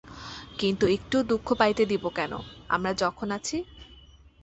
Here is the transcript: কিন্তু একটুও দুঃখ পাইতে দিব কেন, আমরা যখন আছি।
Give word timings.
কিন্তু 0.57 0.85
একটুও 0.87 1.21
দুঃখ 1.23 1.47
পাইতে 1.53 1.83
দিব 1.85 2.03
কেন, 2.09 2.33
আমরা 2.69 2.91
যখন 2.93 3.27
আছি। 3.31 3.57